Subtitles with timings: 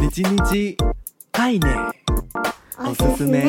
[0.00, 0.76] 日日
[1.32, 1.76] 愛ね
[2.78, 3.46] おすすめ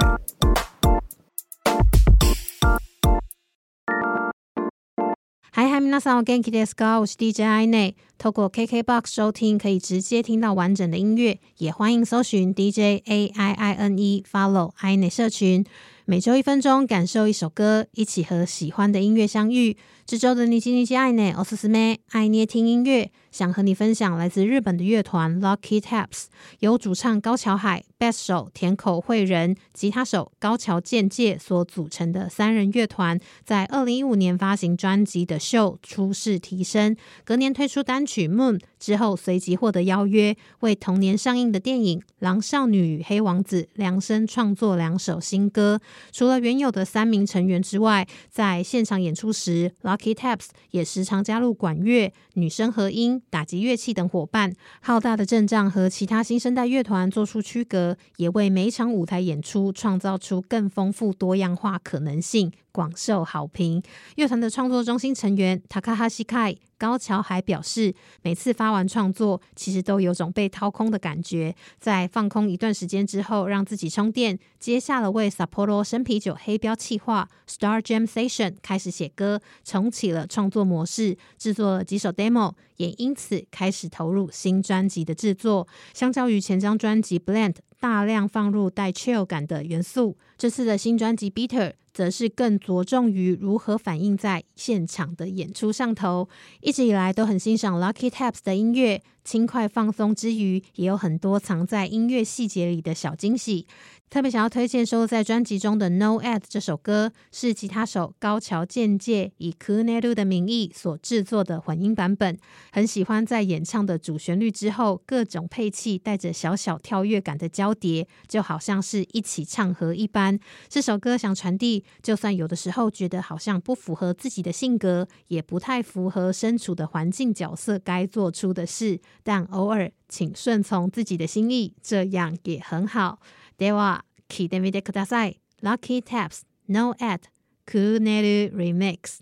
[5.52, 15.65] はいはい皆さんお元気ですかおしティアイネ透过 KKBOX 收听，可以直接听到完整的音乐，也欢迎搜寻 DJ A I I N E，Follow 爱内社群。
[16.05, 19.77] 每周一分钟，感受一首歌，一起和喜欢的音乐相遇。
[20.05, 26.25] 这周的你叽你叽爱内，おすすめ，爱捏听音乐，想和你分享来自日本的乐团 Lucky Taps，
[26.59, 45.80] 由主唱高桥海、贝斯手田口惠人、吉他手高桥健介所组成的三人乐团，在二零一五年发行专辑的秀初试啼声，隔年推出单 曲 Moon 之后，随即获得邀约，为同年上映的电影《狼少女与黑王子》量身创作两首新歌。
[46.12, 54.54] 除了原有的三名成员之外，在现场演出时，Lucky Taps 也时常加入管乐、女声和音、打击乐器等伙伴。
[54.82, 62.52] 浩大的阵仗和其他新生代乐团做出区隔，也为每场舞台演出创造出更丰富多样化可能性。
[62.78, 63.82] 广受好评。
[64.18, 71.56] 乐团的创作中心成员 Takahashi Kai 高桥海表示，每次发完创作，其实都有种被掏空的感觉。
[71.80, 85.68] 在放空一段时间之后，让自己充电，接下了为 Sapporo 生啤酒黑标企划 Star Jam Session 开始写歌，重启了创作模式，制作了几首 demo，也因此开始投入新专辑的制作。
[85.96, 91.74] 相较于前张专辑 Blend，大量放入带 chill 感的元素，这次的新专辑 Bitter。
[91.98, 96.30] 则是更着重于如何反映在现场的演出上头。
[96.62, 103.66] 一直以来都很欣赏 Lucky Taps 的音乐，轻快放松之余，也有很多藏在音乐细节里的小惊喜。
[104.12, 112.38] 特别想要推荐收录在专辑中的《No Ad》这首歌，是吉他手高桥健介以 KUNERU 的名义所制作的混音版本。
[112.72, 120.39] 很喜欢在演唱的主旋律之后，各种配器带着小小跳跃感的交叠，就好像是一起唱和一般。
[120.69, 133.19] 这首歌想传递，就算有的时候觉得好像不符合自己的性格，也不太符合身处的环境角色该做出的事，但偶尔请顺从自己的心意，这样也很好。
[133.59, 135.41] では闻いてみてください。
[135.63, 137.21] Lucky Taps No Ad
[137.67, 139.21] KUNERU Remix